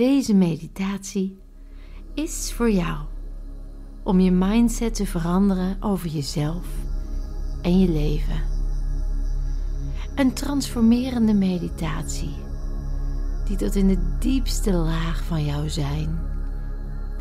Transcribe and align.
Deze 0.00 0.34
meditatie 0.34 1.38
is 2.14 2.52
voor 2.52 2.70
jou 2.70 2.98
om 4.02 4.20
je 4.20 4.30
mindset 4.30 4.94
te 4.94 5.06
veranderen 5.06 5.82
over 5.82 6.08
jezelf 6.08 6.66
en 7.62 7.78
je 7.80 7.88
leven. 7.88 8.42
Een 10.14 10.32
transformerende 10.32 11.34
meditatie 11.34 12.34
die 13.44 13.56
tot 13.56 13.74
in 13.74 13.88
de 13.88 14.16
diepste 14.18 14.72
laag 14.72 15.24
van 15.24 15.44
jouw 15.44 15.68
zijn 15.68 16.18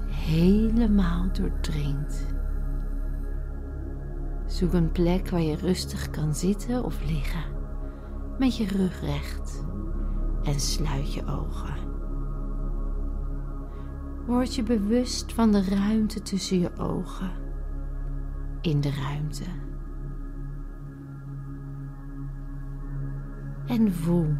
helemaal 0.08 1.26
doordringt. 1.34 2.26
Zoek 4.48 4.74
een 4.74 4.92
plek 4.92 5.30
waar 5.30 5.42
je 5.42 5.56
rustig 5.56 6.10
kan 6.10 6.36
zitten 6.36 6.84
of 6.84 7.06
liggen, 7.06 7.44
met 8.38 8.58
je 8.58 8.68
rug 8.68 9.02
recht 9.02 9.64
en 10.44 10.60
sluit 10.60 11.14
je 11.14 11.26
ogen. 11.26 11.89
Word 14.30 14.56
je 14.56 14.64
bewust 14.64 15.34
van 15.34 15.52
de 15.52 15.64
ruimte 15.64 16.22
tussen 16.22 16.60
je 16.60 16.78
ogen, 16.78 17.32
in 18.62 18.82
de 18.82 18.92
ruimte. 18.92 19.44
En 23.66 23.94
voel, 23.94 24.38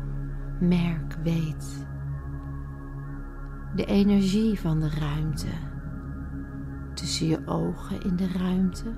merk, 0.60 1.18
weet 1.24 1.88
de 3.76 3.86
energie 3.86 4.60
van 4.60 4.80
de 4.80 4.90
ruimte 4.90 5.48
tussen 6.94 7.28
je 7.28 7.48
ogen 7.48 8.02
in 8.02 8.16
de 8.16 8.28
ruimte. 8.28 8.94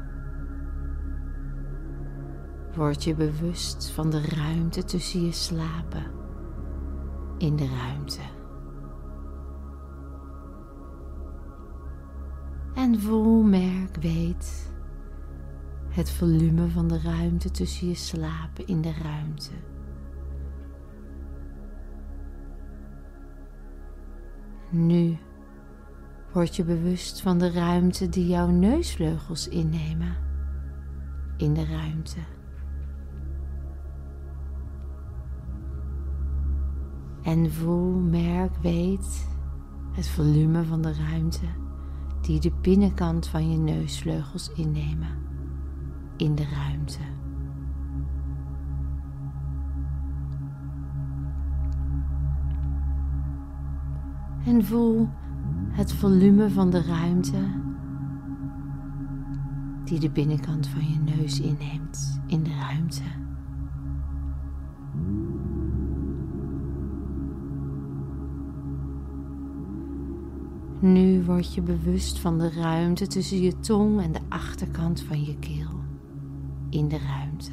Word 2.76 3.03
je 3.03 3.15
bewust 3.15 3.91
van 3.91 4.09
de 4.09 4.21
ruimte 4.21 4.84
tussen 4.84 5.26
je 5.26 5.31
slapen 5.31 6.12
in 7.37 7.55
de 7.55 7.67
ruimte. 7.67 8.39
En 12.73 12.99
voel, 12.99 13.43
merk, 13.43 13.95
weet 13.95 14.71
het 15.90 16.12
volume 16.12 16.70
van 16.70 16.87
de 16.87 16.99
ruimte 16.99 17.51
tussen 17.51 17.87
je 17.87 17.95
slapen 17.95 18.68
in 18.68 18.82
de 18.82 18.93
ruimte. 19.04 19.51
Nu 24.70 25.18
word 26.34 26.55
je 26.55 26.63
bewust 26.63 27.21
van 27.21 27.37
de 27.37 27.51
ruimte 27.51 28.10
die 28.10 28.27
jouw 28.27 28.48
neusvleugels 28.48 29.48
innemen 29.48 30.15
in 31.38 31.54
de 31.54 31.65
ruimte. 31.65 32.20
En 37.23 37.51
voel, 37.51 37.99
merk, 37.99 38.55
weet 38.55 39.27
het 39.91 40.07
volume 40.07 40.63
van 40.63 40.82
de 40.82 40.93
ruimte 40.93 41.60
die 42.32 42.40
de 42.40 42.51
binnenkant 42.62 43.27
van 43.27 43.51
je 43.51 43.57
neusvleugels 43.57 44.51
innemen 44.55 45.18
in 46.18 46.35
de 46.35 46.43
ruimte. 46.43 46.99
En 54.46 54.65
voel 54.65 55.10
het 55.70 55.93
volume 55.93 56.49
van 56.49 56.70
de 56.70 56.82
ruimte 56.82 57.62
die 59.84 59.99
de 59.99 60.10
binnenkant 60.10 60.68
van 60.68 60.88
je 60.88 60.99
neus 60.99 61.40
inneemt 61.40 62.21
in 62.27 62.43
de 62.43 62.54
ruimte. 62.54 63.20
Nu 70.81 71.24
word 71.24 71.53
je 71.53 71.62
bewust 71.62 72.19
van 72.19 72.40
de 72.40 72.50
ruimte 72.50 73.07
tussen 73.07 73.41
je 73.41 73.59
tong 73.59 74.01
en 74.01 74.12
de 74.12 74.19
achterkant 74.29 75.01
van 75.01 75.23
je 75.23 75.40
keel 75.40 75.79
in 76.69 76.88
de 76.88 76.97
ruimte. 76.97 77.51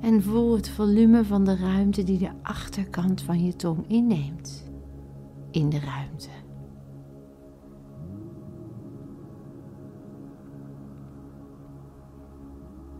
En 0.00 0.22
voel 0.22 0.54
het 0.56 0.68
volume 0.68 1.24
van 1.24 1.44
de 1.44 1.56
ruimte 1.56 2.02
die 2.04 2.18
de 2.18 2.30
achterkant 2.42 3.22
van 3.22 3.44
je 3.44 3.56
tong 3.56 3.88
inneemt 3.88 4.70
in 5.50 5.68
de 5.68 5.78
ruimte. 5.78 6.35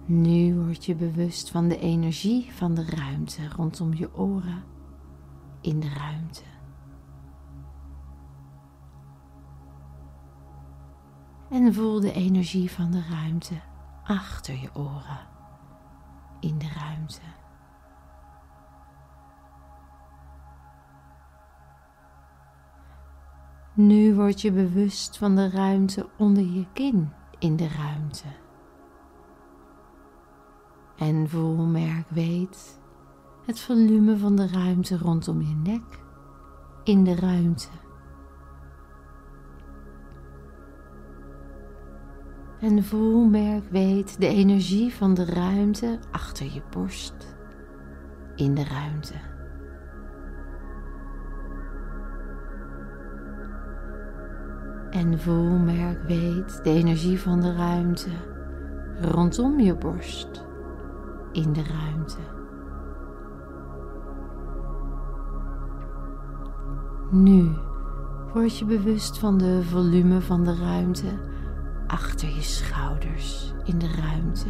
Nu 0.08 0.54
word 0.54 0.84
je 0.84 0.94
bewust 0.94 1.50
van 1.50 1.68
de 1.68 1.78
energie 1.78 2.52
van 2.52 2.74
de 2.74 2.84
ruimte 2.84 3.48
rondom 3.48 3.94
je 3.94 4.16
oren 4.16 4.64
in 5.60 5.80
de 5.80 5.88
ruimte. 5.88 6.42
En 11.50 11.74
voel 11.74 12.00
de 12.00 12.12
energie 12.12 12.70
van 12.70 12.90
de 12.90 13.02
ruimte 13.10 13.54
achter 14.04 14.60
je 14.60 14.74
oren 14.74 15.26
in 16.40 16.58
de 16.58 16.68
ruimte. 16.68 17.20
Nu 23.74 24.14
word 24.14 24.40
je 24.40 24.52
bewust 24.52 25.18
van 25.18 25.36
de 25.36 25.50
ruimte 25.50 26.08
onder 26.18 26.44
je 26.44 26.66
kin 26.72 27.12
in 27.38 27.56
de 27.56 27.68
ruimte. 27.68 28.45
En 30.96 31.28
voel, 31.28 31.56
merk, 31.56 32.08
weet 32.08 32.80
het 33.46 33.60
volume 33.60 34.16
van 34.16 34.36
de 34.36 34.46
ruimte 34.46 34.98
rondom 34.98 35.40
je 35.40 35.54
nek 35.54 36.04
in 36.84 37.04
de 37.04 37.14
ruimte. 37.14 37.68
En 42.60 42.84
voel, 42.84 43.24
merk, 43.24 43.70
weet 43.70 44.20
de 44.20 44.26
energie 44.26 44.94
van 44.94 45.14
de 45.14 45.24
ruimte 45.24 45.98
achter 46.10 46.46
je 46.46 46.62
borst 46.70 47.36
in 48.34 48.54
de 48.54 48.64
ruimte. 48.64 49.14
En 54.90 55.18
voel, 55.18 55.58
merk, 55.58 56.02
weet 56.02 56.64
de 56.64 56.70
energie 56.70 57.20
van 57.20 57.40
de 57.40 57.54
ruimte 57.54 58.10
rondom 59.00 59.60
je 59.60 59.74
borst 59.74 60.45
in 61.36 61.52
de 61.52 61.62
ruimte. 61.62 62.18
Nu 67.10 67.50
word 68.32 68.58
je 68.58 68.64
bewust 68.64 69.18
van 69.18 69.38
de 69.38 69.62
volume 69.62 70.20
van 70.20 70.44
de 70.44 70.56
ruimte 70.56 71.18
achter 71.86 72.28
je 72.28 72.42
schouders 72.42 73.54
in 73.64 73.78
de 73.78 73.92
ruimte. 74.00 74.48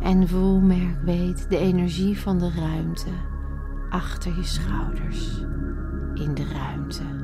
En 0.00 0.28
voel, 0.28 0.60
merk, 0.60 1.02
weet 1.02 1.48
de 1.48 1.58
energie 1.58 2.20
van 2.20 2.38
de 2.38 2.50
ruimte 2.50 3.10
achter 3.90 4.36
je 4.36 4.44
schouders 4.44 5.44
in 6.14 6.34
de 6.34 6.44
ruimte. 6.52 7.19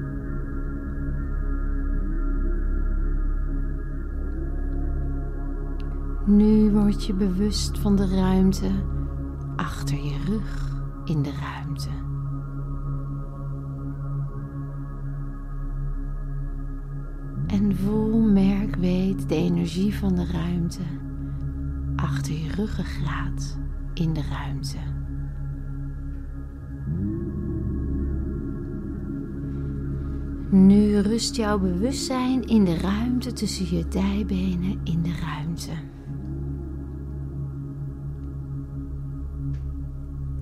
Nu 6.27 6.71
word 6.71 7.05
je 7.05 7.15
bewust 7.15 7.79
van 7.79 7.97
de 7.97 8.07
ruimte 8.07 8.71
achter 9.57 9.97
je 9.97 10.19
rug 10.27 10.83
in 11.05 11.23
de 11.23 11.31
ruimte. 11.31 11.89
En 17.47 17.77
voel, 17.77 18.21
merk, 18.21 18.77
weet 18.77 19.29
de 19.29 19.35
energie 19.35 19.95
van 19.95 20.15
de 20.15 20.27
ruimte 20.27 20.83
achter 21.97 22.33
je 22.33 22.53
ruggengraat 22.53 23.59
in 23.95 24.13
de 24.13 24.23
ruimte. 24.23 24.79
Nu 30.51 30.99
rust 30.99 31.37
jouw 31.37 31.59
bewustzijn 31.59 32.43
in 32.43 32.65
de 32.65 32.79
ruimte 32.79 33.33
tussen 33.33 33.77
je 33.77 33.89
dijbenen 33.89 34.81
in 34.85 35.03
de 35.03 35.15
ruimte. 35.21 35.95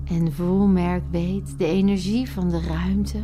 En 0.05 0.31
voel, 0.31 0.67
merk, 0.67 1.03
weet 1.11 1.57
de 1.57 1.65
energie 1.65 2.29
van 2.29 2.49
de 2.49 2.61
ruimte 2.61 3.19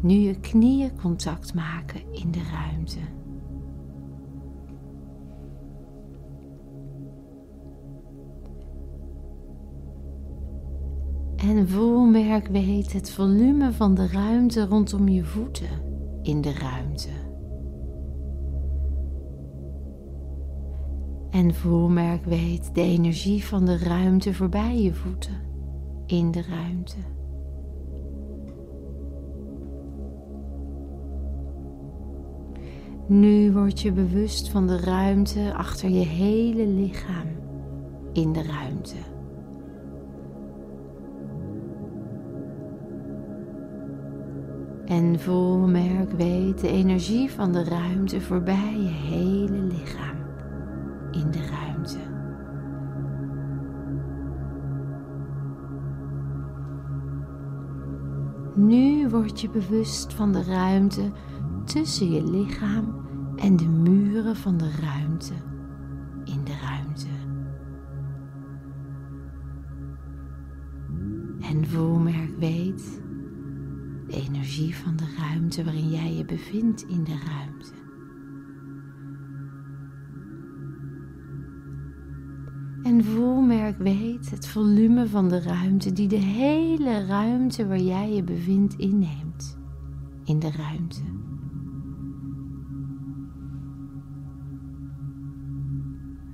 nu 0.00 0.14
je 0.14 0.40
knieën 0.40 1.00
contact 1.00 1.54
maken 1.54 2.00
in 2.12 2.30
de 2.30 2.42
ruimte. 2.52 2.98
En 11.36 11.68
voel, 11.68 12.04
merk, 12.04 12.46
weet 12.46 12.92
het 12.92 13.10
volume 13.10 13.72
van 13.72 13.94
de 13.94 14.06
ruimte 14.06 14.66
rondom 14.66 15.08
je 15.08 15.24
voeten 15.24 15.68
in 16.22 16.40
de 16.40 16.52
ruimte. 16.52 17.10
En 21.30 21.54
voel, 21.54 21.88
merk, 21.88 22.24
weet 22.24 22.74
de 22.74 22.80
energie 22.80 23.44
van 23.44 23.64
de 23.64 23.78
ruimte 23.78 24.34
voorbij 24.34 24.82
je 24.82 24.94
voeten 24.94 25.45
in 26.06 26.30
de 26.30 26.42
ruimte. 26.42 26.96
Nu 33.08 33.52
word 33.52 33.80
je 33.80 33.92
bewust 33.92 34.48
van 34.48 34.66
de 34.66 34.76
ruimte 34.76 35.54
achter 35.54 35.88
je 35.88 36.04
hele 36.04 36.66
lichaam 36.66 37.26
in 38.12 38.32
de 38.32 38.42
ruimte. 38.42 38.96
En 44.84 45.20
voel, 45.20 45.58
merk, 45.58 46.12
weet 46.12 46.60
de 46.60 46.68
energie 46.68 47.30
van 47.30 47.52
de 47.52 47.64
ruimte 47.64 48.20
voorbij 48.20 48.76
je 48.76 48.88
hele 48.88 49.62
lichaam 49.62 50.16
in 51.10 51.30
de 51.30 51.38
ruimte. 51.38 51.65
Nu 58.56 59.08
word 59.08 59.40
je 59.40 59.50
bewust 59.50 60.14
van 60.14 60.32
de 60.32 60.42
ruimte 60.42 61.12
tussen 61.64 62.10
je 62.10 62.30
lichaam 62.30 63.06
en 63.36 63.56
de 63.56 63.68
muren 63.68 64.36
van 64.36 64.56
de 64.56 64.70
ruimte 64.80 65.34
in 66.24 66.44
de 66.44 66.56
ruimte. 66.62 67.06
En 71.40 71.66
voel, 71.66 71.98
merk, 71.98 72.38
weet 72.38 73.00
de 74.06 74.12
energie 74.12 74.76
van 74.76 74.96
de 74.96 75.14
ruimte 75.18 75.64
waarin 75.64 75.90
jij 75.90 76.14
je 76.14 76.24
bevindt 76.24 76.82
in 76.82 77.04
de 77.04 77.18
ruimte. 77.26 77.85
En 82.96 83.04
voel, 83.04 83.40
merk, 83.40 83.78
weet 83.78 84.30
het 84.30 84.48
volume 84.48 85.06
van 85.06 85.28
de 85.28 85.40
ruimte 85.40 85.92
die 85.92 86.08
de 86.08 86.16
hele 86.16 87.06
ruimte 87.06 87.66
waar 87.66 87.80
jij 87.80 88.14
je 88.14 88.22
bevindt 88.22 88.74
inneemt 88.74 89.58
in 90.24 90.38
de 90.38 90.50
ruimte. 90.50 91.00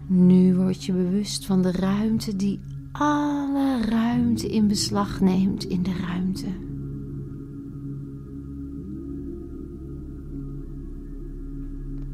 Nu 0.07 0.55
word 0.55 0.85
je 0.85 0.93
bewust 0.93 1.47
van 1.47 1.63
de 1.63 1.73
ruimte 1.73 2.37
die 2.37 2.61
alle 2.93 3.81
ruimte 3.81 4.49
in 4.49 4.69
beslag 4.69 5.21
neemt 5.21 5.65
in 5.65 5.83
de 5.83 5.95
ruimte. 6.07 6.49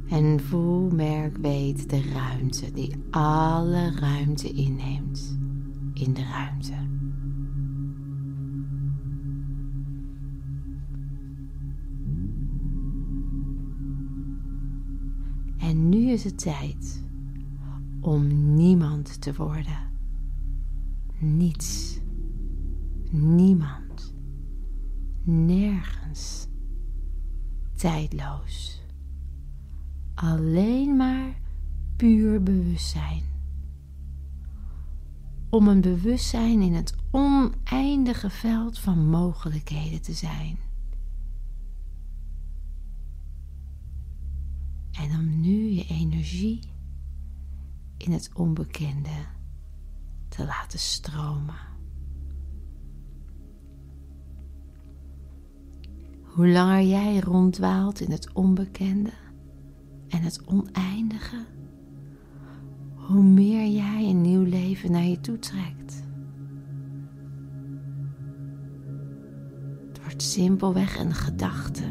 En 0.09 0.41
voel, 0.41 0.91
merk, 0.91 1.37
weet 1.37 1.91
de 1.91 2.03
ruimte 2.03 2.73
die 2.73 2.95
alle 3.11 3.91
ruimte 3.91 4.53
inneemt 4.53 5.39
in 5.93 6.15
de 6.15 6.23
ruimte. 6.23 6.73
En 15.59 15.89
nu 15.89 16.11
is 16.11 16.25
het 16.25 16.39
tijd 16.39 17.05
om 18.01 18.55
niemand 18.55 19.21
te 19.21 19.35
worden. 19.35 19.91
Niets. 21.19 22.01
Niemand. 23.11 24.15
Nergens. 25.25 26.49
Tijdloos. 27.75 28.78
Alleen 30.20 30.97
maar 30.97 31.41
puur 31.97 32.43
bewustzijn. 32.43 33.23
Om 35.50 35.69
een 35.69 35.81
bewustzijn 35.81 36.61
in 36.61 36.75
het 36.75 36.94
oneindige 37.11 38.31
veld 38.31 38.79
van 38.79 39.11
mogelijkheden 39.11 40.03
te 40.03 40.12
zijn. 40.12 40.59
En 44.93 45.11
om 45.11 45.41
nu 45.41 45.69
je 45.70 45.87
energie 45.87 46.61
in 47.97 48.12
het 48.12 48.31
onbekende 48.35 49.26
te 50.29 50.44
laten 50.44 50.79
stromen. 50.79 51.67
Hoe 56.23 56.49
langer 56.49 56.82
jij 56.82 57.19
rondwaalt 57.19 58.00
in 58.00 58.11
het 58.11 58.32
onbekende 58.32 59.12
en 60.09 60.23
het 60.23 60.41
oneindige, 60.47 61.45
hoe 62.95 63.23
meer 63.23 63.67
jij 63.67 64.11
een 64.11 64.21
nieuw 64.21 64.43
leven 64.43 64.93
naar 64.93 65.05
je 65.05 65.21
toe 65.21 65.39
trekt. 65.39 66.05
Het 69.89 70.01
wordt 70.03 70.23
simpelweg 70.23 70.99
een 70.99 71.15
gedachte 71.15 71.85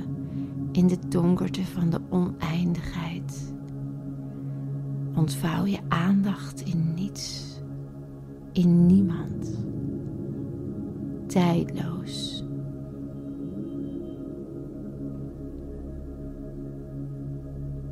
in 0.72 0.88
de 0.88 1.08
donkerte 1.08 1.66
van 1.66 1.90
de 1.90 2.00
oneindigheid. 2.10 3.54
Ontvouw 5.16 5.66
je 5.66 5.80
aandacht 5.88 6.62
in 6.62 6.94
niets, 6.94 7.58
in 8.52 8.86
niemand, 8.86 9.58
tijdloos. 11.28 12.37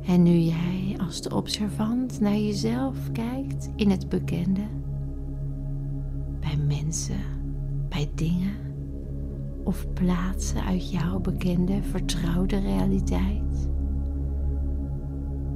En 0.06 0.22
nu 0.22 0.36
jij 0.36 0.96
als 0.98 1.22
de 1.22 1.34
observant 1.34 2.20
naar 2.20 2.36
jezelf 2.36 3.12
kijkt 3.12 3.70
in 3.76 3.90
het 3.90 4.08
bekende, 4.08 4.66
bij 6.40 6.56
mensen, 6.56 7.20
bij 7.88 8.10
dingen 8.14 8.54
of 9.64 9.92
plaatsen 9.92 10.62
uit 10.64 10.90
jouw 10.90 11.18
bekende, 11.18 11.82
vertrouwde 11.82 12.58
realiteit, 12.58 13.68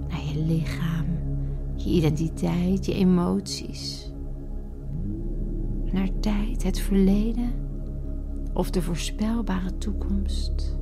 naar 0.08 0.24
je 0.32 0.44
lichaam 0.46 1.00
je 1.84 1.90
identiteit, 1.90 2.86
je 2.86 2.94
emoties. 2.94 4.12
Naar 5.92 6.08
tijd, 6.20 6.62
het 6.62 6.80
verleden 6.80 7.52
of 8.54 8.70
de 8.70 8.82
voorspelbare 8.82 9.78
toekomst. 9.78 10.78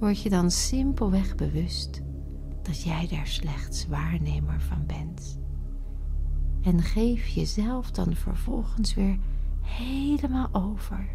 Word 0.00 0.22
je 0.22 0.30
dan 0.30 0.50
simpelweg 0.50 1.34
bewust 1.34 2.02
dat 2.62 2.82
jij 2.82 3.08
daar 3.08 3.26
slechts 3.26 3.86
waarnemer 3.86 4.60
van 4.60 4.86
bent. 4.86 5.40
En 6.62 6.82
geef 6.82 7.26
jezelf 7.26 7.90
dan 7.90 8.14
vervolgens 8.14 8.94
weer 8.94 9.18
helemaal 9.60 10.48
over 10.52 11.08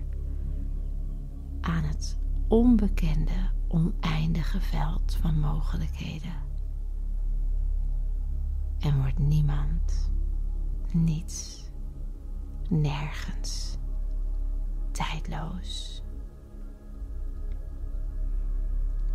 aan 1.61 1.83
het 1.83 2.19
onbekende, 2.47 3.51
oneindige 3.67 4.61
veld 4.61 5.15
van 5.21 5.39
mogelijkheden 5.39 6.43
en 8.85 8.97
wordt 8.97 9.19
niemand, 9.19 10.11
niets, 10.91 11.69
nergens 12.69 13.77
tijdloos. 14.91 16.03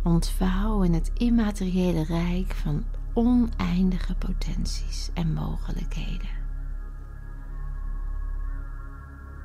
Ontvouw 0.03 0.81
in 0.81 0.93
het 0.93 1.11
immateriële 1.13 2.03
rijk 2.03 2.53
van 2.53 2.83
oneindige 3.13 4.15
potenties 4.15 5.09
en 5.13 5.33
mogelijkheden. 5.33 6.29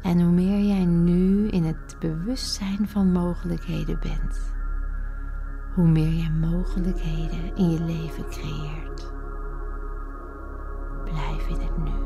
En 0.03 0.21
hoe 0.21 0.33
meer 0.33 0.67
jij 0.67 0.85
nu 0.85 1.49
in 1.49 1.65
het 1.65 1.97
bewustzijn 2.01 2.89
van 2.89 3.13
mogelijkheden 3.13 3.99
bent, 4.01 4.55
hoe 5.75 5.89
meer 5.89 6.13
jij 6.13 6.31
mogelijkheden 6.31 7.57
in 7.57 7.71
je 7.71 7.85
leven 7.85 8.31
creëert. 8.31 9.13
Blijf 11.05 11.49
in 11.49 11.61
het 11.61 11.79
nu. 11.79 12.06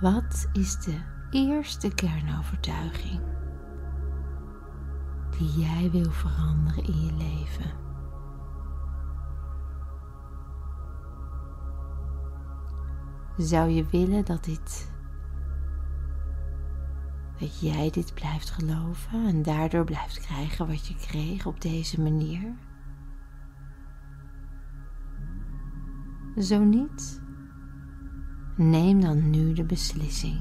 Wat 0.00 0.48
is 0.52 0.78
de 0.84 1.00
eerste 1.30 1.94
kernovertuiging? 1.94 3.36
die 5.38 5.60
jij 5.60 5.90
wil 5.90 6.10
veranderen 6.10 6.84
in 6.84 7.04
je 7.04 7.12
leven. 7.12 7.70
Zou 13.36 13.70
je 13.70 13.86
willen 13.86 14.24
dat 14.24 14.44
dit 14.44 14.96
dat 17.38 17.60
jij 17.60 17.90
dit 17.90 18.14
blijft 18.14 18.50
geloven 18.50 19.26
en 19.26 19.42
daardoor 19.42 19.84
blijft 19.84 20.20
krijgen 20.20 20.66
wat 20.66 20.86
je 20.86 20.94
kreeg 20.94 21.46
op 21.46 21.60
deze 21.60 22.00
manier? 22.00 22.54
Zo 26.36 26.64
niet, 26.64 27.22
neem 28.58 29.00
dan 29.00 29.30
nu 29.30 29.52
de 29.52 29.64
beslissing 29.64 30.38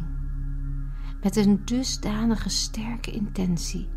met 1.22 1.36
een 1.36 1.62
dusdanige 1.66 2.50
sterke 2.50 3.12
intentie 3.12 3.88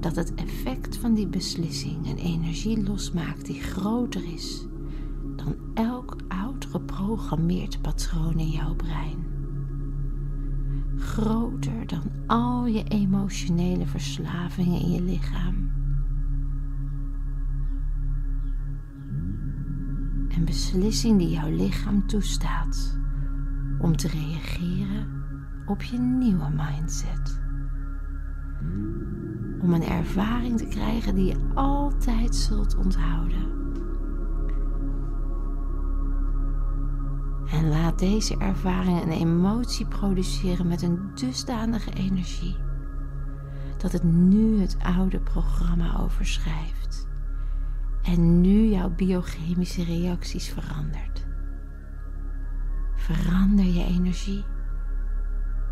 dat 0.00 0.16
het 0.16 0.34
effect 0.34 0.96
van 0.96 1.14
die 1.14 1.26
beslissing 1.26 2.06
een 2.06 2.18
energie 2.18 2.82
losmaakt 2.82 3.46
die 3.46 3.60
groter 3.60 4.32
is 4.32 4.66
dan 5.36 5.56
elk 5.74 6.16
oud 6.28 6.66
geprogrammeerd 6.66 7.82
patroon 7.82 8.38
in 8.38 8.50
jouw 8.50 8.74
brein. 8.74 9.26
Groter 10.96 11.86
dan 11.86 12.02
al 12.26 12.66
je 12.66 12.84
emotionele 12.84 13.86
verslavingen 13.86 14.80
in 14.80 14.90
je 14.90 15.02
lichaam. 15.02 15.70
Beslissing 20.44 21.18
die 21.18 21.28
jouw 21.28 21.50
lichaam 21.50 22.06
toestaat 22.06 22.98
om 23.78 23.96
te 23.96 24.08
reageren 24.08 25.06
op 25.66 25.82
je 25.82 25.98
nieuwe 25.98 26.50
mindset. 26.50 27.40
Om 29.60 29.72
een 29.72 29.84
ervaring 29.84 30.58
te 30.58 30.66
krijgen 30.66 31.14
die 31.14 31.26
je 31.26 31.50
altijd 31.54 32.34
zult 32.34 32.76
onthouden. 32.76 33.52
En 37.50 37.68
laat 37.68 37.98
deze 37.98 38.36
ervaring 38.36 39.02
een 39.02 39.12
emotie 39.12 39.86
produceren 39.86 40.66
met 40.66 40.82
een 40.82 41.10
dusdanige 41.14 41.92
energie 41.92 42.56
dat 43.76 43.92
het 43.92 44.02
nu 44.02 44.60
het 44.60 44.76
oude 44.96 45.20
programma 45.20 45.98
overschrijft 46.00 47.06
en 48.04 48.40
nu 48.40 48.66
jouw 48.66 48.90
biochemische 48.90 49.84
reacties 49.84 50.48
verandert. 50.48 51.26
Verander 52.94 53.64
je 53.64 53.84
energie 53.84 54.44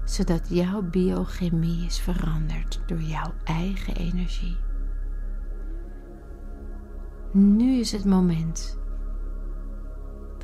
zodat 0.05 0.49
jouw 0.49 0.83
biochemie 0.83 1.85
is 1.85 1.99
veranderd 2.01 2.81
door 2.87 3.01
jouw 3.01 3.33
eigen 3.45 3.97
energie. 3.97 4.57
Nu 7.33 7.79
is 7.79 7.93
het 7.93 8.05
moment 8.05 8.79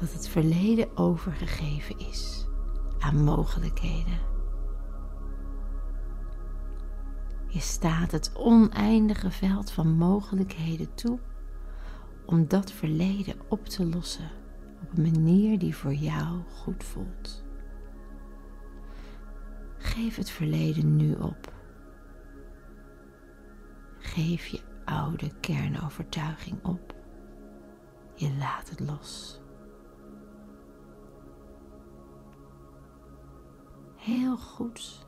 dat 0.01 0.13
het 0.13 0.29
verleden 0.29 0.97
overgegeven 0.97 1.99
is 1.99 2.47
aan 2.99 3.25
mogelijkheden. 3.25 4.27
Je 7.47 7.61
staat 7.61 8.11
het 8.11 8.33
oneindige 8.37 9.31
veld 9.31 9.71
van 9.71 9.89
mogelijkheden 9.89 10.95
toe 10.95 11.19
om 12.29 12.49
dat 12.49 12.73
verleden 12.73 13.35
op 13.49 13.67
te 13.67 13.87
lossen 13.87 14.31
op 14.83 14.99
een 14.99 15.03
manier 15.03 15.59
die 15.59 15.77
voor 15.77 15.95
jou 15.95 16.41
goed 16.49 16.85
voelt. 16.85 17.45
Geef 19.79 20.17
het 20.17 20.31
verleden 20.31 20.97
nu 20.97 21.15
op. 21.15 21.53
Geef 23.99 24.47
je 24.47 24.61
oude 24.85 25.31
kernovertuiging 25.41 26.65
op. 26.65 26.95
Je 28.15 28.35
laat 28.39 28.71
het 28.71 28.81
los. 28.81 29.41
Heel 33.97 34.37
goed. 34.37 35.07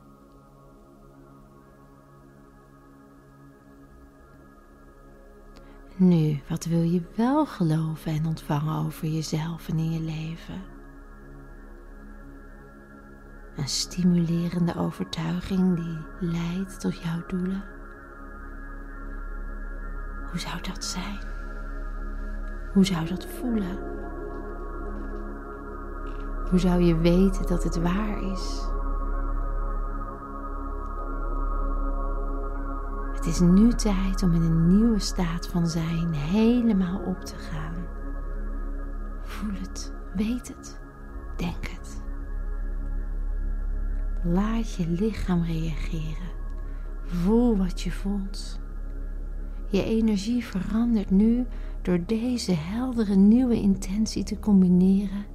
Nu, 6.01 6.39
wat 6.49 6.65
wil 6.65 6.81
je 6.81 7.01
wel 7.15 7.45
geloven 7.45 8.11
en 8.11 8.25
ontvangen 8.25 8.85
over 8.85 9.07
jezelf 9.07 9.69
en 9.69 9.77
in 9.77 9.91
je 9.91 9.99
leven? 9.99 10.61
Een 13.55 13.67
stimulerende 13.67 14.75
overtuiging 14.77 15.75
die 15.75 16.29
leidt 16.29 16.79
tot 16.79 17.01
jouw 17.01 17.25
doelen. 17.27 17.63
Hoe 20.29 20.39
zou 20.39 20.61
dat 20.61 20.85
zijn? 20.85 21.19
Hoe 22.73 22.85
zou 22.85 23.05
dat 23.05 23.25
voelen? 23.25 23.79
Hoe 26.49 26.59
zou 26.59 26.81
je 26.81 26.97
weten 26.97 27.47
dat 27.47 27.63
het 27.63 27.81
waar 27.81 28.31
is? 28.31 28.70
Het 33.21 33.29
is 33.29 33.39
nu 33.39 33.73
tijd 33.73 34.23
om 34.23 34.33
in 34.33 34.41
een 34.41 34.67
nieuwe 34.67 34.99
staat 34.99 35.47
van 35.47 35.67
zijn 35.67 36.13
helemaal 36.13 36.99
op 36.99 37.21
te 37.25 37.35
gaan. 37.35 37.75
Voel 39.21 39.53
het, 39.53 39.93
weet 40.15 40.47
het, 40.47 40.79
denk 41.37 41.67
het. 41.67 42.03
Laat 44.23 44.73
je 44.73 44.87
lichaam 44.87 45.43
reageren. 45.43 46.29
Voel 47.03 47.57
wat 47.57 47.81
je 47.81 47.91
voelt. 47.91 48.59
Je 49.67 49.83
energie 49.83 50.45
verandert 50.45 51.09
nu 51.09 51.45
door 51.81 52.05
deze 52.05 52.53
heldere 52.53 53.15
nieuwe 53.15 53.61
intentie 53.61 54.23
te 54.23 54.39
combineren 54.39 55.25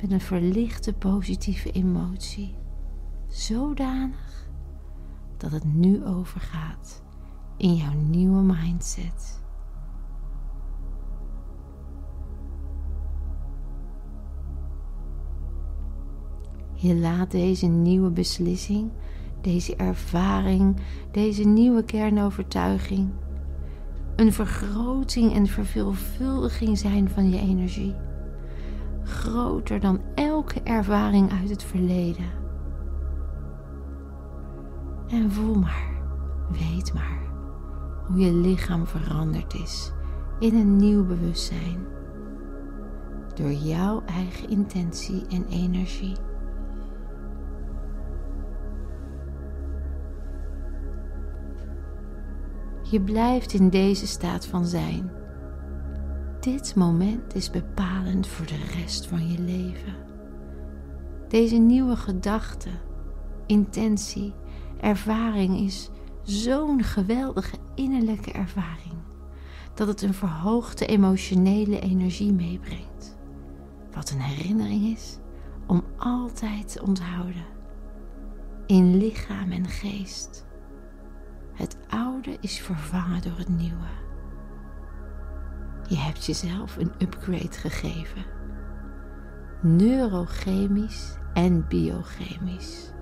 met 0.00 0.12
een 0.12 0.20
verlichte 0.20 0.92
positieve 0.92 1.70
emotie. 1.70 2.56
Zodanig 3.28 4.48
dat 5.36 5.50
het 5.50 5.64
nu 5.64 6.04
overgaat 6.04 7.02
in 7.62 7.74
jouw 7.74 7.94
nieuwe 7.94 8.42
mindset. 8.42 9.40
Je 16.74 16.94
laat 16.94 17.30
deze 17.30 17.66
nieuwe 17.66 18.10
beslissing, 18.10 18.90
deze 19.40 19.76
ervaring, 19.76 20.76
deze 21.10 21.44
nieuwe 21.44 21.84
kernovertuiging 21.84 23.10
een 24.16 24.32
vergroting 24.32 25.34
en 25.34 25.46
verveelvuldiging 25.46 26.78
zijn 26.78 27.08
van 27.08 27.30
je 27.30 27.38
energie. 27.38 27.94
Groter 29.02 29.80
dan 29.80 30.00
elke 30.14 30.60
ervaring 30.62 31.32
uit 31.32 31.50
het 31.50 31.62
verleden. 31.62 32.30
En 35.08 35.30
voel 35.30 35.54
maar, 35.54 35.90
weet 36.50 36.94
maar 36.94 37.31
hoe 38.12 38.20
je 38.20 38.32
lichaam 38.32 38.86
veranderd 38.86 39.54
is 39.54 39.92
in 40.38 40.54
een 40.54 40.76
nieuw 40.76 41.06
bewustzijn. 41.06 41.86
Door 43.34 43.52
jouw 43.52 44.02
eigen 44.06 44.48
intentie 44.48 45.26
en 45.26 45.46
energie. 45.48 46.16
Je 52.82 53.00
blijft 53.00 53.52
in 53.52 53.68
deze 53.68 54.06
staat 54.06 54.46
van 54.46 54.66
zijn. 54.66 55.10
Dit 56.40 56.74
moment 56.74 57.34
is 57.34 57.50
bepalend 57.50 58.26
voor 58.26 58.46
de 58.46 58.78
rest 58.80 59.06
van 59.06 59.28
je 59.28 59.38
leven. 59.38 59.94
Deze 61.28 61.56
nieuwe 61.56 61.96
gedachte, 61.96 62.70
intentie, 63.46 64.34
ervaring 64.80 65.58
is 65.60 65.90
zo'n 66.22 66.82
geweldige 66.82 67.56
innerlijke 67.74 68.32
ervaring 68.32 68.94
dat 69.74 69.88
het 69.88 70.02
een 70.02 70.14
verhoogde 70.14 70.86
emotionele 70.86 71.80
energie 71.80 72.32
meebrengt. 72.32 73.18
Wat 73.92 74.10
een 74.10 74.20
herinnering 74.20 74.84
is 74.84 75.18
om 75.66 75.84
altijd 75.96 76.72
te 76.72 76.82
onthouden. 76.82 77.44
In 78.66 78.96
lichaam 78.96 79.50
en 79.50 79.66
geest. 79.66 80.46
Het 81.52 81.76
oude 81.88 82.36
is 82.40 82.60
vervangen 82.60 83.22
door 83.22 83.38
het 83.38 83.48
nieuwe. 83.48 84.00
Je 85.88 85.96
hebt 85.96 86.24
jezelf 86.24 86.76
een 86.76 86.92
upgrade 86.98 87.52
gegeven. 87.52 88.24
Neurochemisch 89.62 91.16
en 91.32 91.68
biochemisch. 91.68 92.92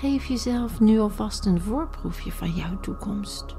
Geef 0.00 0.24
jezelf 0.24 0.80
nu 0.80 0.98
alvast 0.98 1.46
een 1.46 1.60
voorproefje 1.60 2.32
van 2.32 2.50
jouw 2.50 2.80
toekomst. 2.80 3.56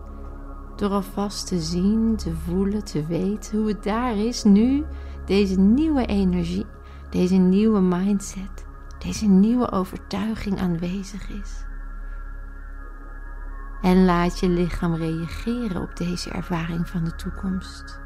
Door 0.76 0.90
alvast 0.90 1.48
te 1.48 1.60
zien, 1.60 2.16
te 2.16 2.34
voelen, 2.34 2.84
te 2.84 3.06
weten 3.06 3.58
hoe 3.58 3.68
het 3.68 3.84
daar 3.84 4.18
is 4.18 4.44
nu, 4.44 4.86
deze 5.26 5.60
nieuwe 5.60 6.06
energie, 6.06 6.66
deze 7.10 7.36
nieuwe 7.36 7.82
mindset 7.82 8.68
deze 8.98 9.28
nieuwe 9.28 9.72
overtuiging 9.72 10.60
aanwezig 10.60 11.30
is. 11.30 11.66
En 13.82 14.06
laat 14.06 14.40
je 14.40 14.50
lichaam 14.50 14.96
reageren 14.96 15.82
op 15.82 15.96
deze 15.96 16.30
ervaring 16.30 16.90
van 16.90 17.04
de 17.04 17.16
toekomst. 17.16 18.00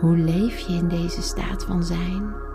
Hoe 0.00 0.16
leef 0.16 0.58
je 0.58 0.72
in 0.72 0.88
deze 0.88 1.22
staat 1.22 1.64
van 1.64 1.84
zijn? 1.84 2.51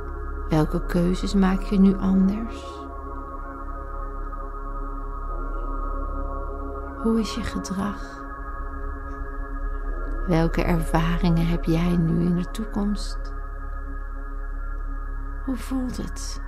Welke 0.49 0.85
keuzes 0.85 1.33
maak 1.33 1.61
je 1.61 1.79
nu 1.79 1.97
anders? 1.97 2.63
Hoe 7.01 7.19
is 7.19 7.35
je 7.35 7.43
gedrag? 7.43 8.25
Welke 10.27 10.63
ervaringen 10.63 11.47
heb 11.47 11.63
jij 11.63 11.97
nu 11.97 12.25
in 12.25 12.35
de 12.35 12.51
toekomst? 12.51 13.33
Hoe 15.45 15.55
voelt 15.55 15.97
het? 15.97 16.41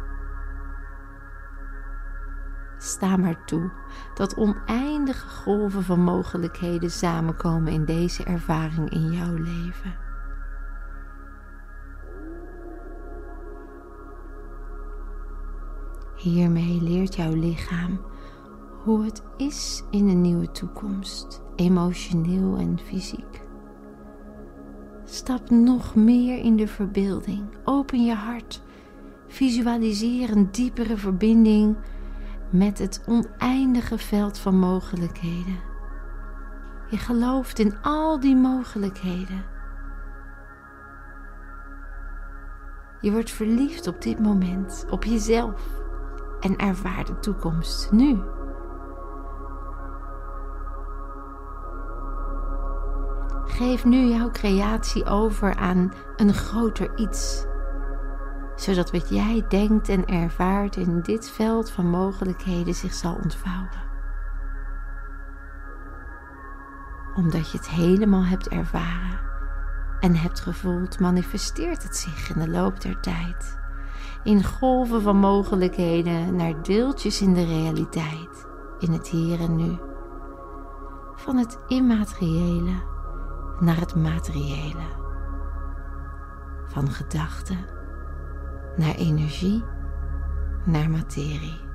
Sta 2.78 3.18
maar 3.18 3.46
toe 3.46 3.72
dat 4.14 4.36
oneindige 4.36 5.28
golven 5.28 5.84
van 5.84 6.00
mogelijkheden 6.00 6.92
samenkomen 6.92 7.74
in 7.74 7.86
deze 7.86 8.24
ervaring 8.24 8.90
in 8.90 9.12
jouw 9.12 9.34
leven. 9.34 10.09
Hiermee 16.20 16.82
leert 16.82 17.16
jouw 17.16 17.34
lichaam 17.34 18.00
hoe 18.84 19.04
het 19.04 19.24
is 19.38 19.84
in 19.92 20.08
een 20.08 20.22
nieuwe 20.22 20.52
toekomst, 20.52 21.42
emotioneel 21.56 22.58
en 22.58 22.80
fysiek. 22.80 23.42
Stap 25.06 25.50
nog 25.50 25.96
meer 25.96 26.38
in 26.38 26.56
de 26.56 26.68
verbeelding. 26.68 27.44
Open 27.64 28.06
je 28.06 28.14
hart. 28.14 28.62
Visualiseer 29.28 30.32
een 30.32 30.52
diepere 30.52 30.98
verbinding 30.98 31.78
met 32.50 32.80
het 32.80 33.04
oneindige 33.08 33.98
veld 33.98 34.38
van 34.38 34.60
mogelijkheden. 34.60 35.60
Je 36.90 36.98
gelooft 36.98 37.60
in 37.60 37.82
al 37.82 38.20
die 38.20 38.36
mogelijkheden. 38.36 39.46
Je 43.02 43.12
wordt 43.12 43.32
verliefd 43.32 43.88
op 43.88 44.02
dit 44.02 44.20
moment, 44.20 44.86
op 44.90 45.04
jezelf 45.04 45.88
en 46.40 46.58
ervaar 46.58 47.06
de 47.06 47.20
toekomst 47.20 47.92
nu. 47.92 48.22
Geef 53.46 53.86
nu 53.86 53.98
jouw 53.98 54.30
creatie 54.32 55.06
over 55.06 55.56
aan 55.56 55.94
een 56.16 56.34
groter 56.34 56.98
iets, 56.98 57.46
zodat 58.56 58.92
wat 58.92 59.10
jij 59.10 59.46
denkt 59.48 59.90
en 59.90 60.06
ervaart 60.06 60.76
in 60.76 61.02
dit 61.02 61.30
veld 61.30 61.72
van 61.72 61.90
mogelijkheden 61.90 62.74
zich 62.74 62.94
zal 62.94 63.16
ontvouwen. 63.24 63.88
Omdat 67.16 67.52
je 67.52 67.58
het 67.58 67.70
helemaal 67.70 68.26
hebt 68.26 68.48
ervaren 68.48 69.20
en 70.00 70.16
hebt 70.16 70.40
gevoeld, 70.40 71.00
manifesteert 71.00 71.84
het 71.84 71.96
zich 71.96 72.36
in 72.36 72.40
de 72.40 72.50
loop 72.50 72.82
der 72.82 73.00
tijd 73.00 73.59
in 74.24 74.44
golven 74.44 75.02
van 75.02 75.18
mogelijkheden 75.18 76.36
naar 76.36 76.64
deeltjes 76.64 77.22
in 77.22 77.34
de 77.34 77.46
realiteit, 77.46 78.48
in 78.80 78.92
het 78.92 79.08
hier 79.08 79.40
en 79.40 79.56
nu. 79.56 79.78
Van 81.16 81.38
het 81.38 81.58
immateriële 81.68 82.72
naar 83.60 83.80
het 83.80 83.96
materiële. 83.96 84.98
Van 86.66 86.90
gedachten 86.90 87.58
naar 88.76 88.96
energie 88.96 89.64
naar 90.66 90.90
materie. 90.90 91.69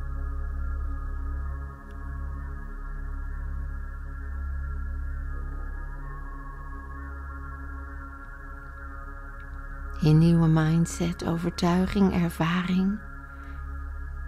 Je 10.04 10.10
nieuwe 10.10 10.46
mindset, 10.46 11.26
overtuiging, 11.26 12.22
ervaring 12.22 13.00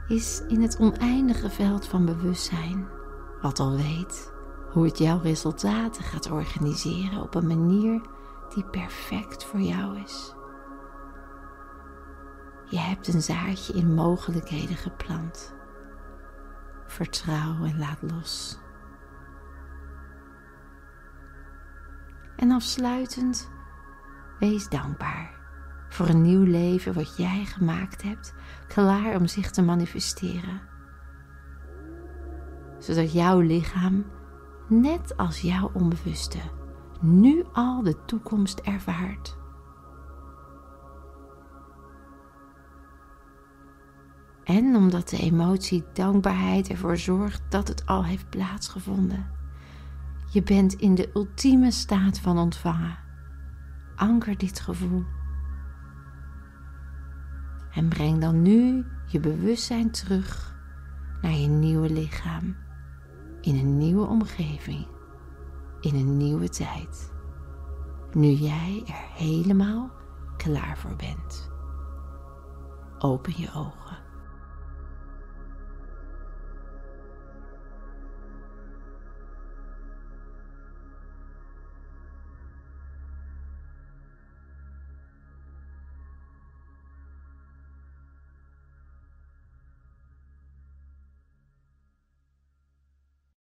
is 0.07 0.43
in 0.49 0.63
het 0.63 0.79
oneindige 0.79 1.51
veld 1.51 1.87
van 1.87 2.05
bewustzijn, 2.05 2.89
wat 3.41 3.61
al 3.61 3.77
weet 3.77 4.33
hoe 4.71 4.85
het 4.85 4.99
jouw 4.99 5.21
resultaten 5.21 6.03
gaat 6.03 6.31
organiseren 6.31 7.23
op 7.23 7.35
een 7.35 7.47
manier 7.47 8.01
die 8.55 8.65
perfect 8.65 9.45
voor 9.45 9.61
jou 9.61 10.01
is. 10.01 10.35
Je 12.65 12.79
hebt 12.79 13.09
een 13.09 13.23
zaadje 13.23 13.73
in 13.73 13.95
mogelijkheden 13.95 14.77
geplant. 14.77 15.55
Vertrouw 16.87 17.65
en 17.65 17.79
laat 17.79 18.03
los. 18.03 18.59
En 22.37 22.51
afsluitend, 22.51 23.51
wees 24.39 24.69
dankbaar 24.69 25.37
voor 25.89 26.09
een 26.09 26.23
nieuw 26.23 26.43
leven 26.43 26.95
wat 26.95 27.17
jij 27.17 27.45
gemaakt 27.45 28.03
hebt, 28.03 28.35
klaar 28.69 29.17
om 29.17 29.27
zich 29.27 29.51
te 29.51 29.63
manifesteren. 29.63 30.61
Zodat 32.79 33.13
jouw 33.13 33.41
lichaam, 33.41 34.05
net 34.69 35.17
als 35.17 35.41
jouw 35.41 35.71
onbewuste, 35.73 36.39
nu 37.01 37.45
al 37.53 37.83
de 37.83 38.05
toekomst 38.05 38.59
ervaart. 38.59 39.37
En 44.45 44.77
omdat 44.77 45.09
de 45.09 45.19
emotie 45.19 45.85
dankbaarheid 45.93 46.69
ervoor 46.69 46.97
zorgt 46.97 47.43
dat 47.49 47.69
het 47.69 47.87
al 47.87 48.05
heeft 48.05 48.31
plaatsgevonden. 48.31 49.27
Je 50.33 50.43
bent 50.43 50.73
in 50.75 50.95
de 50.95 51.11
ultieme 51.15 51.71
staat 51.71 52.19
van 52.19 52.39
ontvangen. 52.39 52.99
Anker 53.97 54.39
dit 54.39 54.61
gevoel 54.61 55.05
en 57.77 57.89
breng 57.89 58.21
dan 58.21 58.43
nu 58.43 58.87
je 59.07 59.21
bewustzijn 59.21 59.91
terug 59.91 60.57
naar 61.23 61.33
je 61.33 61.49
nieuwe 61.49 61.91
lichaam. 61.91 62.57
In 63.41 63.59
een 63.59 63.79
nieuwe 63.79 64.07
omgeving. 64.07 64.87
In 65.81 65.95
een 65.95 66.17
nieuwe 66.17 66.49
tijd. 66.49 67.13
Nu 68.13 68.29
jij 68.29 68.83
er 68.87 69.25
helemaal 69.27 69.91
klaar 70.37 70.79
voor 70.79 70.97
bent. 70.97 71.51
Open 72.99 73.33
je 73.37 73.53
ogen. 73.55 74.06